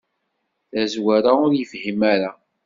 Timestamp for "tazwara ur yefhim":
0.71-2.01